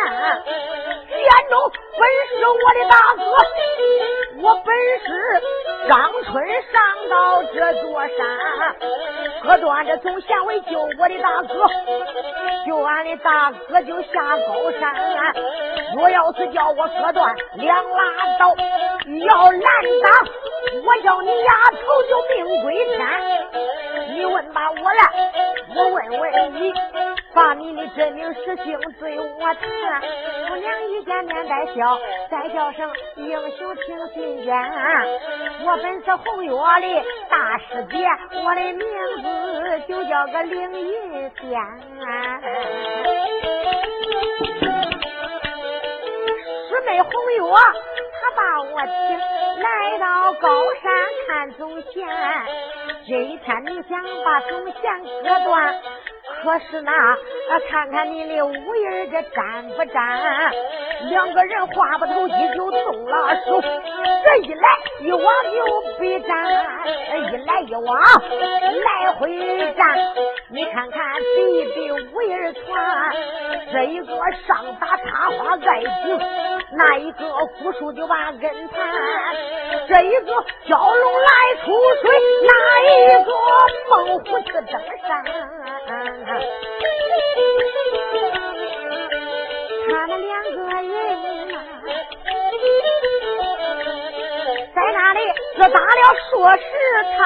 [1.22, 3.22] 眼中本是我的大哥，
[4.42, 4.74] 我本
[5.06, 5.40] 是
[5.88, 8.18] 张春上到这座山，
[9.40, 11.70] 割断这总贤为救我的大哥，
[12.66, 15.32] 救俺的大哥就下高山。
[15.94, 18.56] 若要是叫我割断两拉刀，
[19.26, 20.26] 要拦挡，
[20.84, 23.06] 我叫你丫头就命归天。
[24.10, 25.30] 你问吧，我来，
[25.76, 26.74] 我问问你。
[27.34, 30.02] 把你的真名实姓对我谈，
[30.48, 31.98] 姑娘一见面带笑，
[32.30, 34.54] 再叫声英雄听信间。
[35.64, 38.06] 我本是红月的大师姐，
[38.44, 38.78] 我的名
[39.22, 41.42] 字就叫个凌云仙。
[46.68, 47.40] 师妹红月，
[48.20, 49.18] 她把我请
[49.62, 50.48] 来到高
[50.82, 50.92] 山
[51.26, 52.06] 看祖先。
[53.06, 54.48] 这一天你想把祖
[54.80, 55.80] 先割断？
[56.24, 56.92] 可是那，
[57.68, 60.52] 看看你的五音这沾不沾？
[61.10, 64.68] 两个人话不投机就动了手，这一来
[65.00, 66.46] 一往就比战，
[67.32, 69.98] 一来一往来回战。
[70.50, 71.00] 你看看
[71.36, 73.12] 这一对五音团，
[73.72, 74.14] 这一个
[74.46, 76.18] 上打插花盖顶，
[76.72, 79.36] 那一个护树就把根盘，
[79.88, 80.32] 这一个
[80.66, 82.10] 蛟龙来出水，
[82.46, 82.52] 那
[82.84, 83.32] 一个
[83.90, 84.66] 猛虎去登
[85.08, 85.24] 山。
[86.04, 86.08] 他
[90.08, 90.90] 们两个人，
[94.74, 95.20] 在那里
[95.56, 96.60] 就打了数十
[97.16, 97.22] 场，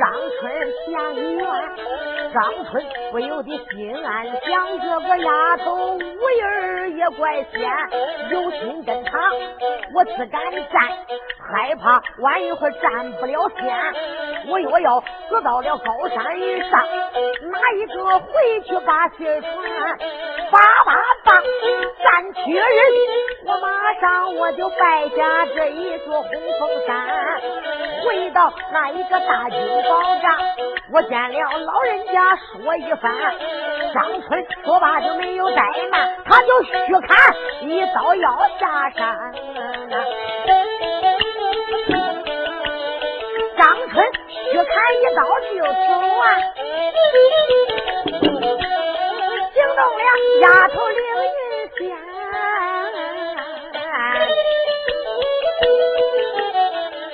[0.00, 0.50] 张春
[0.86, 1.46] 下医院。
[2.32, 7.60] 张春不由得心暗想：这个丫头五音也怪仙，
[8.30, 9.18] 有心跟他，
[9.94, 10.40] 我只敢
[10.72, 10.82] 站，
[11.52, 13.66] 害怕晚一会儿战不了仙，
[14.48, 16.80] 我若要死到了高山以上，
[17.50, 19.98] 哪一个回去把信传？
[20.50, 20.60] 八
[21.30, 21.42] 八棒
[22.02, 22.66] 战缺人，
[23.44, 27.40] 我马上我就败下这一座红峰山，
[28.04, 29.58] 回到那一个大金
[29.88, 30.36] 宝帐，
[30.92, 32.36] 我见了老人家。
[32.36, 33.14] 说一番，
[33.94, 36.72] 张春说罢就没有怠慢，他就虚
[37.06, 37.16] 砍
[37.62, 39.32] 一刀要下山。
[43.56, 44.66] 张春虚砍
[45.00, 45.70] 一刀就走
[46.18, 46.42] 完，
[48.06, 48.79] 惊
[49.74, 50.02] 动了
[50.40, 51.78] 丫头凌云仙。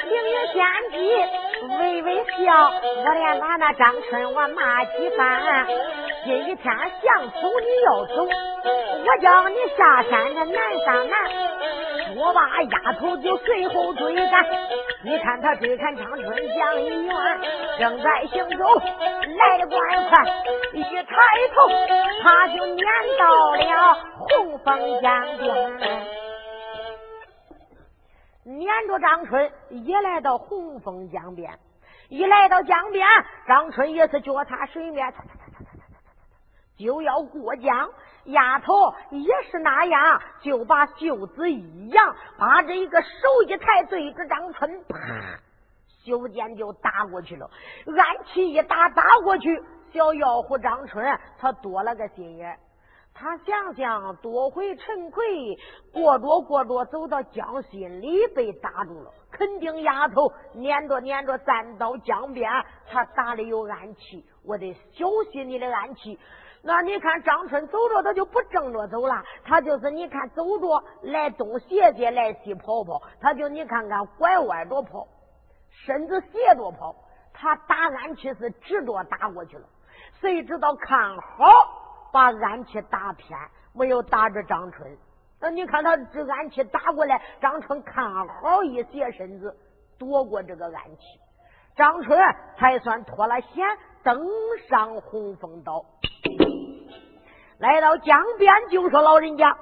[0.09, 0.57] 凌云仙
[0.93, 0.95] 姬。
[1.79, 2.71] 微微笑，
[3.05, 5.67] 我连把那张春我骂几番。
[6.25, 6.65] 今一天
[7.03, 11.15] 想走你要走，我叫你下山的难上难。
[12.15, 14.47] 说罢，丫头就随后追赶。
[15.03, 17.15] 你看他追赶张春江一员，
[17.79, 19.79] 正在行走，来的怪
[20.09, 20.25] 快，
[20.73, 21.15] 一抬
[21.55, 21.69] 头
[22.23, 22.87] 他就撵
[23.19, 25.77] 到了红枫江边。
[28.45, 31.59] 撵着张春也来到红枫江边，
[32.09, 33.07] 一来到江边，
[33.47, 35.13] 张春也是脚踏水面，
[36.79, 37.91] 就要过江。
[38.27, 38.72] 丫头
[39.11, 43.09] 也是那样，就把袖子一扬，把这一个手
[43.47, 44.99] 一抬，对着张春，啪，
[46.05, 47.49] 袖箭就打过去了。
[47.87, 49.62] 暗器一打，打过去，
[49.93, 52.59] 小妖狐张春他多了个心眼。
[53.18, 55.24] 他想想多回陈奎
[55.91, 62.51] 过着过着走到江心里被打住了，肯定丫头撵着撵着站到江边，
[62.91, 66.18] 他打的有暗器，我得小心你的暗器。
[66.67, 75.07] 那你看张春走着他就不正着走了，他就是你看走着来东斜斜来西跑跑，他就你看看拐弯着跑，
[75.71, 76.95] 身子斜着跑，
[77.33, 79.64] 他打暗器是直着打过去了，
[80.21, 81.85] 谁知道看好。
[82.12, 83.39] 把暗器打偏，
[83.75, 84.97] 没有打着张春。
[85.39, 89.55] 那你看他这暗器打过来，张春看好一斜身子
[89.99, 91.21] 躲过这个暗器，
[91.77, 92.19] 张春
[92.57, 93.67] 才算脱了险，
[94.03, 94.27] 登
[94.67, 95.85] 上红枫岛，
[97.59, 99.57] 来到江边就说：“老人家，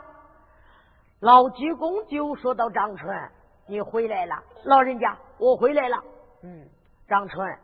[1.20, 3.30] 老济公就说到张春，
[3.66, 4.42] 你回来了。
[4.64, 6.02] 老人家，我回来了。
[6.42, 6.66] 嗯，
[7.08, 7.58] 张春，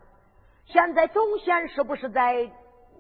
[0.64, 2.50] 现在总贤是不是在？”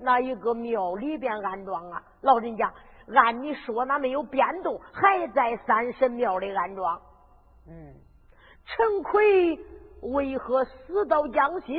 [0.02, 2.72] 那一个庙里边安装啊，老人家，
[3.14, 6.98] 按你说那没有变动，还在三神庙里安装。
[7.68, 7.92] 嗯，
[8.64, 9.58] 陈奎
[10.00, 11.78] 为何死到江心？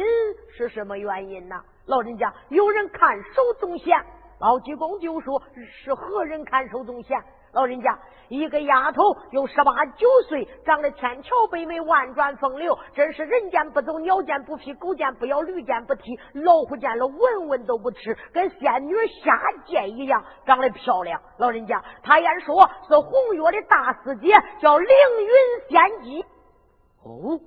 [0.55, 1.55] 是什么原因呢？
[1.87, 3.97] 老人家，有人看守宗贤。
[4.41, 7.17] 老济公就说：“是何人看守宗贤？”
[7.53, 21.21] 老人家，一个丫头有十八九岁，长得天桥北美，万转风流，真是人见不走，鸟见不飞，狗见不咬，驴见不踢，老虎见了闻闻都不吃，跟仙女下界一样，长得漂亮。
[21.37, 26.25] 老人家，他言说是红月的大师姐，叫凌云仙姬。
[27.03, 27.37] 哦，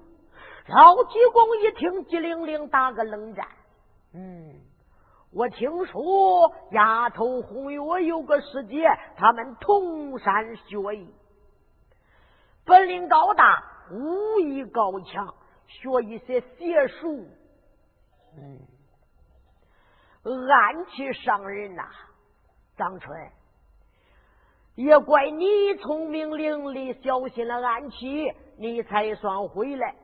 [0.68, 3.47] 老济公一听，机灵灵打个冷战。
[4.14, 4.53] 嗯。
[5.35, 11.12] 我听说丫头红月有个师姐，他们同山学艺，
[12.64, 13.61] 本领高大，
[13.91, 15.35] 武艺高强，
[15.66, 17.26] 学一些邪术，
[18.37, 18.61] 嗯，
[20.49, 21.82] 暗器伤人呐。
[22.76, 23.30] 张春，
[24.76, 29.95] 也怪你聪明伶俐，小心了暗器，你才算回来。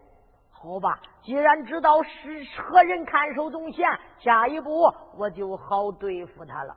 [0.62, 3.88] 好吧，既然知道是何人看守宗贤，
[4.18, 6.76] 下一步我就好对付他了。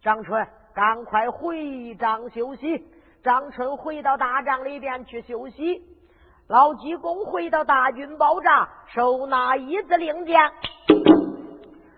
[0.00, 2.86] 张春，赶快回帐休息。
[3.24, 5.82] 张春回到大帐里边去休息。
[6.46, 10.40] 老济公回到大军宝帐，收纳一字令箭，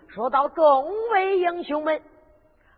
[0.07, 2.01] 说到众位英雄们，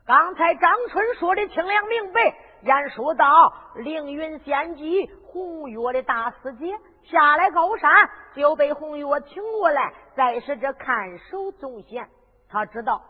[0.05, 2.21] 刚才张春说的清凉明白，
[2.61, 6.77] 言说到凌云仙姬红月的大师姐。
[7.09, 12.07] 下来高山就被红月请过来，再是这看守总贤。
[12.49, 13.01] 他知道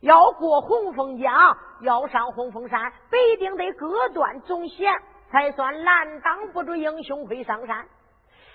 [0.00, 4.92] 要过红枫江，要上红枫山，必定得割断总贤，
[5.30, 7.86] 才算拦挡不住英雄会上山。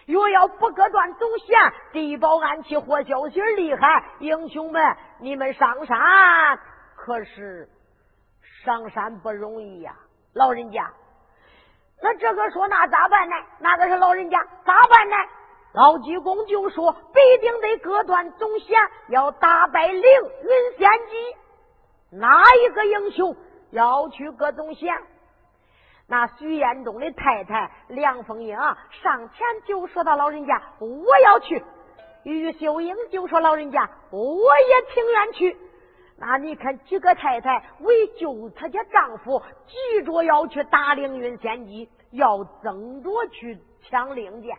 [0.05, 1.57] 若要不割断总贤，
[1.91, 6.59] 地保暗器或消息厉害，英雄们你们上山
[6.95, 7.70] 可是
[8.63, 9.93] 上山不容易呀，
[10.34, 10.89] 老人家。
[12.02, 13.36] 那这个说那咋办呢？
[13.60, 15.16] 那个是老人家咋办呢？
[15.74, 18.80] 老济公就说必定得割断宗贤，
[19.10, 21.36] 要打败凌云仙姬。
[22.12, 23.36] 哪一个英雄
[23.72, 24.95] 要去割宗贤？
[26.08, 31.64] 那徐彦中的太太梁凤英啊上前就说到：“老人家，我要去。”
[32.24, 35.58] 于秀英就说：“老人家，我也情愿去。”
[36.20, 44.57] 那你看几个太太为救她家丈夫，急着要去打凌云仙姬，要争着去抢令箭。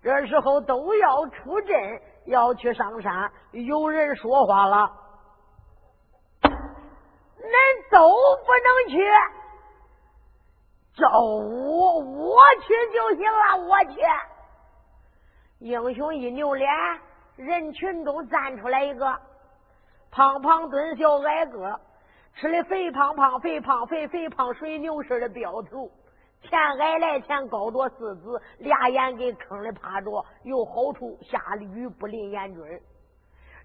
[0.00, 3.32] 这时候都要出阵，要去上山。
[3.50, 4.92] 有人说话了
[6.44, 6.50] ：“恁
[7.90, 8.08] 都
[8.44, 8.98] 不能去，
[10.94, 14.00] 叫我我去就行了，我去。”
[15.58, 16.70] 英雄一扭脸，
[17.36, 19.18] 人群中站出来一个。
[20.14, 21.80] 胖胖墩小矮个，
[22.36, 25.90] 吃的肥胖胖、肥胖肥、肥胖水牛似的膘头，
[26.40, 32.62] 前矮来前高着四子，俩眼给坑里趴着，有好处下雨不淋眼珠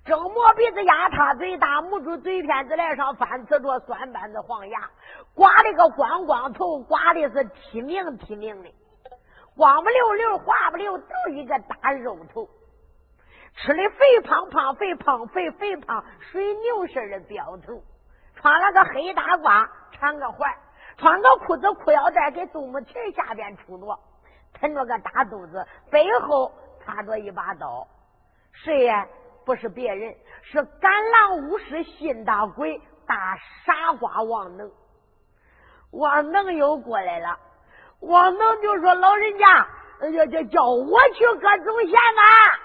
[0.03, 4.89] 正磨鼻子压塌嘴大，捂住嘴片子来上翻呲着酸板子黄牙，
[5.35, 8.71] 刮了个光光头，刮的是剔明剔明的，
[9.55, 12.49] 光不溜溜，滑不溜，就一个大肉头。
[13.55, 17.83] 吃的肥胖胖、肥胖肥、肥胖水牛似的膘头，
[18.35, 20.53] 穿了个黑大褂，缠个环，
[20.97, 23.99] 穿个裤子裤腰带给肚脐下边杵着，
[24.59, 26.51] 抻着个大肚子，背后
[26.85, 27.87] 插着一把刀。
[28.51, 29.05] 谁呀？
[29.45, 33.35] 不是别人，是赶狼巫师信大鬼大
[33.65, 34.69] 傻瓜王能。
[35.91, 37.39] 王能又过来了，
[38.01, 39.67] 王能就说：“老人家，
[40.13, 42.59] 叫叫叫我去割宗贤呐。”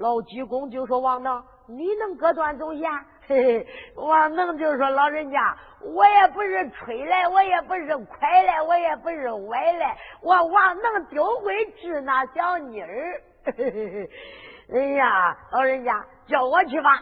[0.00, 2.90] 老济公就说：“王能，你能割断宗贤？
[3.28, 5.54] 嘿嘿，王能就说老人家，
[5.94, 13.20] 我也不是吹来，我也不是快来，我也不是歪来，我王能就会治那小妮儿。
[14.72, 16.98] 哎呀，老人家叫我去吧。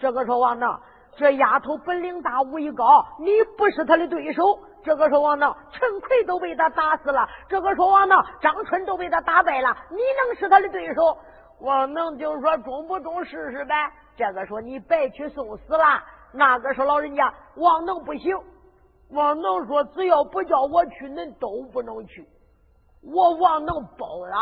[0.00, 0.76] 这个说王能，
[1.16, 4.42] 这丫头本领大，武艺高，你不是她的对手。
[4.84, 7.28] 这个说王能，陈奎都被他打死了。
[7.48, 9.76] 这个说王能，张春都被他打败了。
[9.90, 11.18] 你能是他的对手？
[11.60, 13.74] 王能就说中不中试试呗。
[14.16, 15.84] 这个说你白去送死了。
[16.32, 18.36] 那个说老人家，王能不行。
[19.10, 22.28] 王能说只要不叫我去，恁都不能去。
[23.02, 24.36] 我王能包了。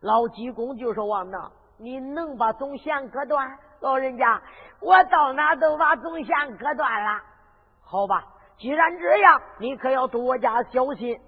[0.00, 3.58] 老济公就说王能，你能把总线割断？
[3.80, 4.42] 老人家，
[4.80, 7.20] 我到哪都把总线割断了。
[7.82, 8.24] 好吧，
[8.58, 11.18] 既然这样，你可要多加小心。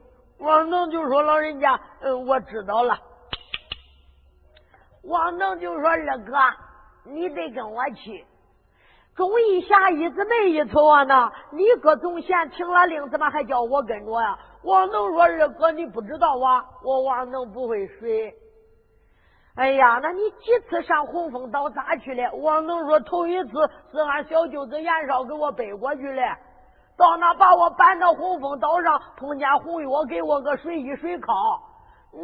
[0.42, 2.98] 王能就说：“老人家，嗯，我知道了。”
[5.04, 6.36] 王能就说：“二哥，
[7.04, 8.26] 你得跟我去。”
[9.14, 14.38] 钟义霞一直没一瞅啊，那你搁总县停了令，怎么还叫我跟着呀？
[14.64, 18.34] 王能说：“二哥，你不知道啊，我王能不会水。”
[19.54, 22.32] 哎呀，那你几次上洪峰岛咋去了？
[22.32, 23.50] 王能说：“头一次
[23.92, 26.22] 是俺小舅子严少给我背过去的。”
[27.02, 31.32] 到那把我搬到洪峰岛上，碰见红月给我个水衣水靠。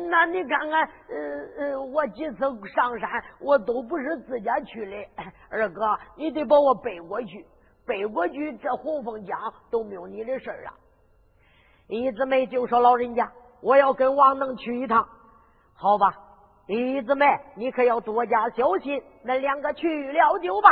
[0.09, 3.11] 那你看看，呃呃，我几次上山，
[3.41, 4.97] 我都不是自家去的。
[5.51, 7.45] 二哥，你得把我背过去，
[7.85, 9.37] 背过去，这洪峰江
[9.69, 10.71] 都没有你的事儿啊。
[11.89, 13.29] 一姊妹就说：“老人家，
[13.61, 15.05] 我要跟王能去一趟，
[15.75, 16.15] 好吧？”
[16.69, 17.27] 一姊妹，
[17.57, 19.03] 你可要多加小心。
[19.25, 20.69] 那两个去了就吧。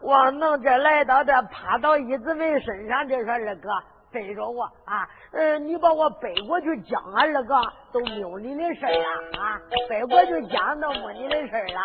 [0.00, 3.68] 我弄这来到这，趴到一姊妹身上，就说：“二哥
[4.12, 7.54] 背着我啊，呃，你把我背过去讲啊，二哥
[7.92, 11.80] 都没有你的事了啊，背过去讲都没你的事了。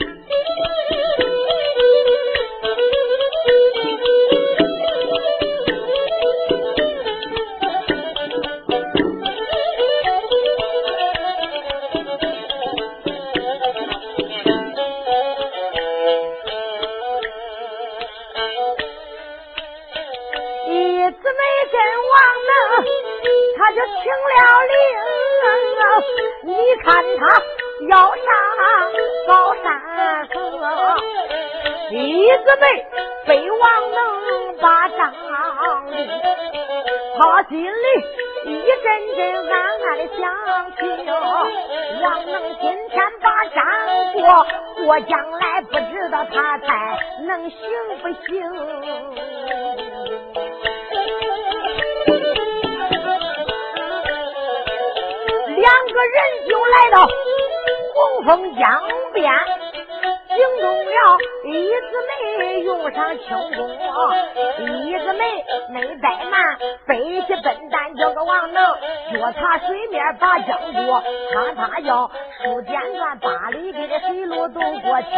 [73.53, 75.11] 里地的水路都过清。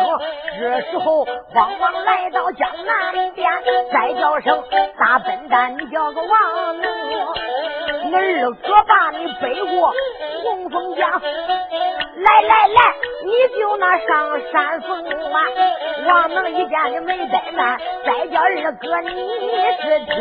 [0.59, 3.49] 这时候慌忙来到江南边，
[3.91, 4.63] 再叫声
[4.97, 6.91] 大笨蛋，你叫个王能，
[8.13, 9.93] 二哥把你背过。
[10.43, 12.93] 洪峰江，来来来，
[13.25, 15.41] 你就那上山峰啊！
[16.07, 19.09] 王能一见你没怠慢，再叫二哥你
[19.81, 20.15] 是听。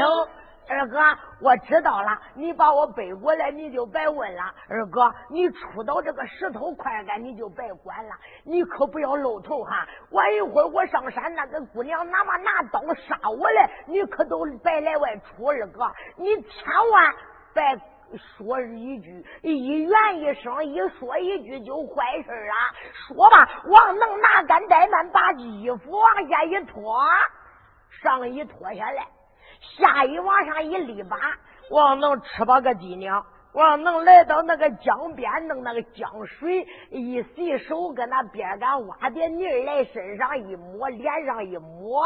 [0.69, 0.99] 二哥，
[1.41, 4.43] 我知道了，你把我背过来，你就别问了。
[4.69, 8.15] 二哥，你出到这个石头块干，你就别管了。
[8.45, 9.87] 你可不要露头哈！
[10.11, 15.47] 晚一会儿我上山，那个姑娘哪怕拿刀杀我来，你可都别来外出。
[15.47, 17.15] 二哥，你千万
[17.53, 17.63] 别。
[18.17, 22.55] 说一句，一圆一声，一说一句就坏事了。
[23.09, 27.03] 说吧，王能拿干怠慢，把衣服往下一脱，
[28.03, 29.05] 上衣脱下来，
[29.77, 31.17] 下一往上一立把，
[31.71, 33.25] 王能吃吧个鸡娘。
[33.53, 42.05] 王能来到那个江边，弄那个江水一洗手，跟那边干挖点泥来，身上一抹，脸上一抹。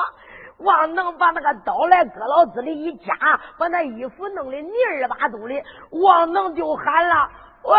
[0.58, 3.14] 王能把那个刀来搁老子里一夹，
[3.58, 7.30] 把那衣服弄的泥儿巴肚里，王能就喊了
[7.64, 7.76] ：“喂，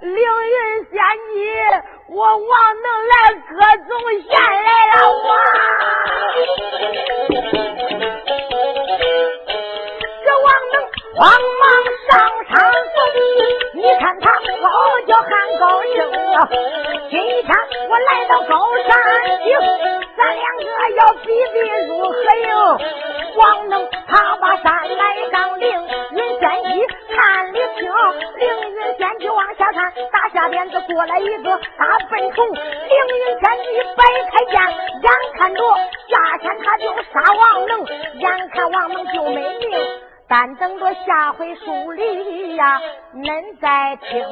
[0.00, 0.92] 凌云仙
[1.34, 1.36] 姬，
[2.08, 3.50] 我王能来歌
[3.86, 3.90] 中
[4.22, 4.94] 献来了！”
[5.28, 5.30] 哇！
[11.20, 11.36] 慌忙
[12.08, 12.16] 上
[12.48, 12.96] 山峰，
[13.74, 16.48] 你看他嗷叫喊高声啊！
[17.10, 17.46] 今天
[17.90, 19.54] 我来到高山顶，
[20.16, 20.64] 咱两个
[20.96, 21.12] 要。
[21.12, 22.48] 比比如何应？
[23.36, 25.68] 王能爬把山来上凌
[26.12, 27.92] 云仙姬看里听，
[28.38, 32.46] 凌云仙姬往下看，打下边子过来一个大笨虫。
[32.46, 34.54] 凌云仙姬摆开剑，
[35.02, 35.62] 眼看着
[36.08, 39.78] 下天他就杀王能，眼看王能就没命，
[40.30, 42.80] 但等着下回书里呀，
[43.12, 44.22] 恁再听。